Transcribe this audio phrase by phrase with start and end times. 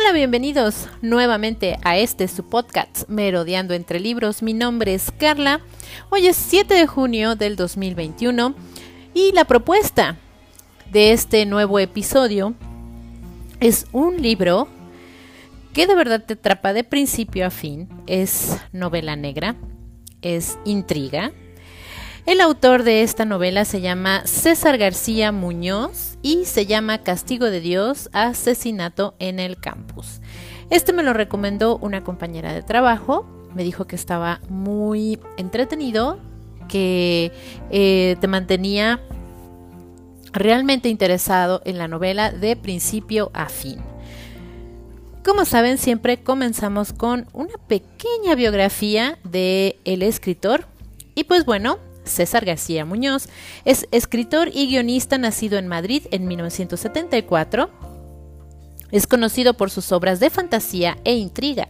[0.00, 4.44] Hola, bienvenidos nuevamente a este su podcast Merodeando entre libros.
[4.44, 5.60] Mi nombre es Carla.
[6.08, 8.54] Hoy es 7 de junio del 2021
[9.12, 10.16] y la propuesta
[10.92, 12.54] de este nuevo episodio
[13.58, 14.68] es un libro
[15.72, 17.88] que de verdad te atrapa de principio a fin.
[18.06, 19.56] Es novela negra,
[20.22, 21.32] es intriga.
[22.28, 27.62] El autor de esta novela se llama César García Muñoz y se llama Castigo de
[27.62, 30.20] Dios, Asesinato en el Campus.
[30.68, 36.18] Este me lo recomendó una compañera de trabajo, me dijo que estaba muy entretenido,
[36.68, 37.32] que
[37.70, 39.00] eh, te mantenía
[40.30, 43.78] realmente interesado en la novela de principio a fin.
[45.24, 50.66] Como saben, siempre comenzamos con una pequeña biografía de el escritor.
[51.14, 53.28] Y pues bueno, César García Muñoz.
[53.64, 57.70] Es escritor y guionista nacido en Madrid en 1974.
[58.90, 61.68] Es conocido por sus obras de fantasía e intriga.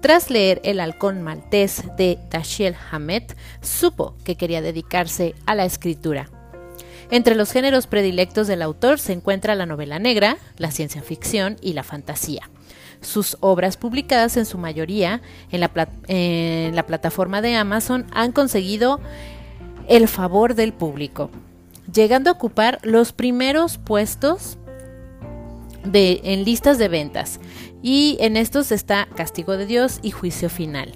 [0.00, 6.28] Tras leer El halcón maltés de Dashiell Hammett, supo que quería dedicarse a la escritura.
[7.10, 11.72] Entre los géneros predilectos del autor se encuentra la novela negra, la ciencia ficción y
[11.72, 12.50] la fantasía.
[13.00, 19.00] Sus obras publicadas en su mayoría en la, en la plataforma de Amazon han conseguido
[19.88, 21.30] el favor del público,
[21.92, 24.58] llegando a ocupar los primeros puestos
[25.84, 27.40] de, en listas de ventas,
[27.82, 30.92] y en estos está Castigo de Dios y Juicio Final.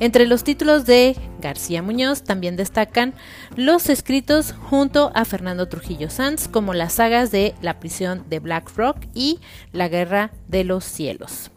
[0.00, 3.14] Entre los títulos de García Muñoz también destacan
[3.54, 8.70] los escritos junto a Fernando Trujillo Sanz, como las sagas de La prisión de Black
[8.76, 9.38] Rock y
[9.72, 11.50] La guerra de los cielos.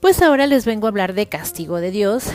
[0.00, 2.30] Pues ahora les vengo a hablar de Castigo de Dios,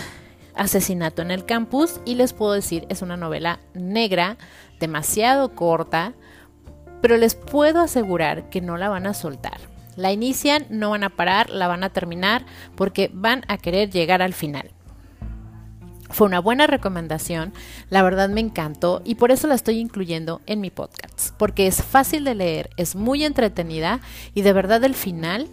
[0.55, 4.37] Asesinato en el Campus y les puedo decir, es una novela negra,
[4.79, 6.13] demasiado corta,
[7.01, 9.59] pero les puedo asegurar que no la van a soltar.
[9.95, 14.21] La inician, no van a parar, la van a terminar porque van a querer llegar
[14.21, 14.71] al final.
[16.09, 17.53] Fue una buena recomendación,
[17.89, 21.81] la verdad me encantó y por eso la estoy incluyendo en mi podcast, porque es
[21.81, 24.01] fácil de leer, es muy entretenida
[24.33, 25.47] y de verdad el final,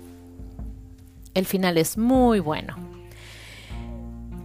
[1.35, 2.98] el final es muy bueno.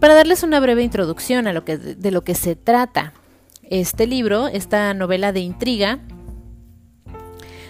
[0.04, 3.14] Para darles una breve introducción a lo que, de lo que se trata
[3.62, 5.98] este libro, esta novela de intriga,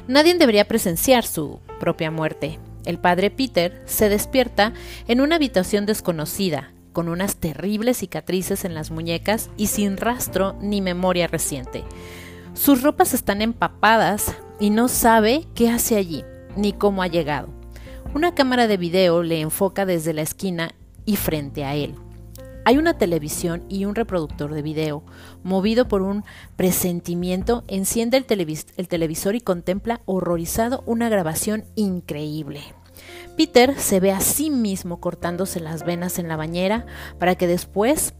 [0.08, 2.58] nadie debería presenciar su propia muerte.
[2.86, 4.72] El padre Peter se despierta
[5.06, 10.80] en una habitación desconocida, con unas terribles cicatrices en las muñecas y sin rastro ni
[10.80, 11.84] memoria reciente.
[12.54, 16.24] Sus ropas están empapadas y no sabe qué hace allí,
[16.56, 17.48] ni cómo ha llegado.
[18.12, 20.74] Una cámara de video le enfoca desde la esquina
[21.04, 21.94] y frente a él.
[22.66, 25.02] Hay una televisión y un reproductor de video.
[25.42, 26.24] Movido por un
[26.56, 28.24] presentimiento, enciende el,
[28.88, 32.62] televisor y contempla horrorizado una grabación increíble.
[33.36, 36.86] Peter se ve a sí mismo cortándose las venas en la bañera
[37.18, 38.14] para que después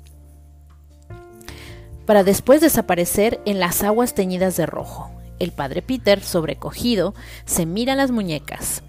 [2.05, 5.11] para después desaparecer en las aguas teñidas de rojo.
[5.39, 7.15] El padre Peter, sobrecogido,
[7.47, 8.83] se mira las muñecas.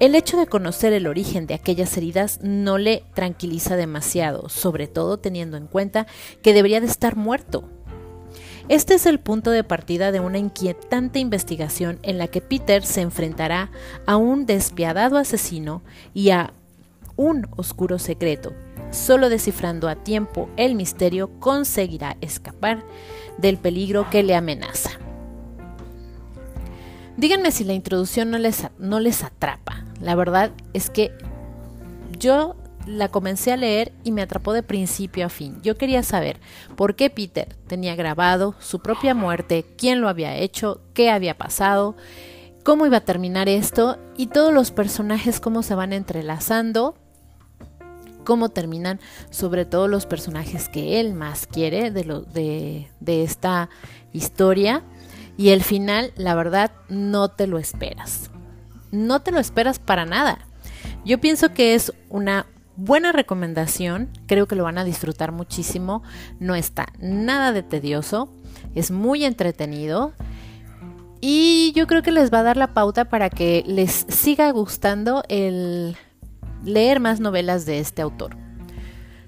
[0.00, 5.18] El hecho de conocer el origen de aquellas heridas no le tranquiliza demasiado, sobre todo
[5.18, 6.08] teniendo en cuenta
[6.42, 7.68] que debería de estar muerto.
[8.68, 13.02] Este es el punto de partida de una inquietante investigación en la que Peter se
[13.02, 13.70] enfrentará
[14.04, 16.52] a un despiadado asesino y a
[17.16, 18.52] un oscuro secreto.
[18.90, 22.84] Solo descifrando a tiempo el misterio conseguirá escapar
[23.38, 24.90] del peligro que le amenaza.
[27.16, 29.73] Díganme si la introducción no les, no les atrapa.
[30.04, 31.12] La verdad es que
[32.18, 32.56] yo
[32.86, 35.58] la comencé a leer y me atrapó de principio a fin.
[35.62, 36.38] Yo quería saber
[36.76, 41.96] por qué Peter tenía grabado su propia muerte, quién lo había hecho, qué había pasado,
[42.64, 46.96] cómo iba a terminar esto y todos los personajes cómo se van entrelazando,
[48.24, 49.00] cómo terminan,
[49.30, 53.70] sobre todo los personajes que él más quiere de, lo, de, de esta
[54.12, 54.82] historia.
[55.38, 58.30] Y el final, la verdad, no te lo esperas.
[58.94, 60.38] No te lo esperas para nada.
[61.04, 62.46] Yo pienso que es una
[62.76, 66.02] buena recomendación, creo que lo van a disfrutar muchísimo,
[66.40, 68.32] no está nada de tedioso,
[68.74, 70.12] es muy entretenido
[71.20, 75.22] y yo creo que les va a dar la pauta para que les siga gustando
[75.28, 75.96] el
[76.64, 78.36] leer más novelas de este autor.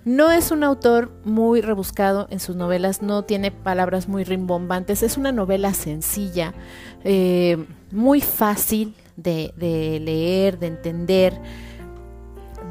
[0.04, 5.16] No es un autor muy rebuscado en sus novelas, no tiene palabras muy rimbombantes, es
[5.16, 6.54] una novela sencilla,
[7.02, 11.40] eh, muy fácil de, de leer, de entender,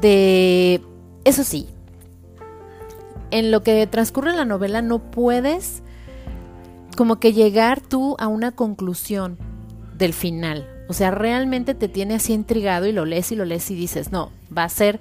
[0.00, 0.82] de...
[1.24, 1.68] Eso sí,
[3.30, 5.82] en lo que transcurre la novela no puedes
[6.96, 9.38] como que llegar tú a una conclusión
[9.96, 13.70] del final, O sea, realmente te tiene así intrigado y lo lees y lo lees
[13.70, 15.00] y dices, no, va a ser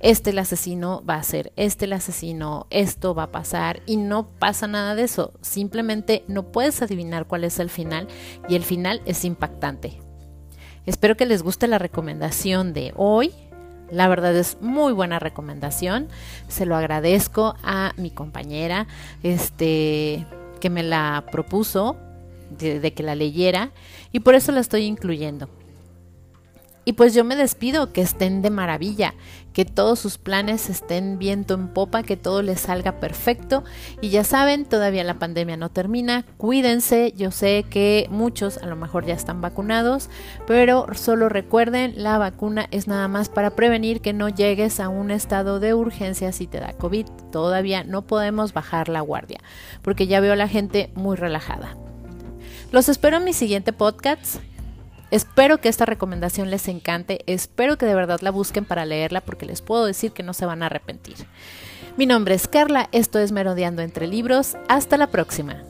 [0.00, 4.28] este el asesino, va a ser este el asesino, esto va a pasar y no
[4.38, 5.32] pasa nada de eso.
[5.42, 8.08] Simplemente no puedes adivinar cuál es el final
[8.48, 9.98] y el final es impactante.
[10.88, 13.30] Espero que les guste la recomendación de hoy.
[13.90, 16.08] La verdad es muy buena recomendación.
[16.48, 18.86] Se lo agradezco a mi compañera
[19.22, 20.26] este,
[20.62, 21.98] que me la propuso
[22.58, 23.70] de, que la leyera
[24.12, 25.50] y por eso la estoy incluyendo.
[26.88, 29.12] Y pues yo me despido, que estén de maravilla,
[29.52, 33.62] que todos sus planes estén viento en popa, que todo les salga perfecto.
[34.00, 38.74] Y ya saben, todavía la pandemia no termina, cuídense, yo sé que muchos a lo
[38.74, 40.08] mejor ya están vacunados,
[40.46, 45.10] pero solo recuerden, la vacuna es nada más para prevenir que no llegues a un
[45.10, 47.04] estado de urgencia si te da COVID.
[47.30, 49.40] Todavía no podemos bajar la guardia,
[49.82, 51.76] porque ya veo a la gente muy relajada.
[52.72, 54.36] Los espero en mi siguiente podcast.
[55.10, 59.46] Espero que esta recomendación les encante, espero que de verdad la busquen para leerla porque
[59.46, 61.16] les puedo decir que no se van a arrepentir.
[61.96, 65.62] Mi nombre es Carla, esto es Merodeando entre Libros, hasta la próxima.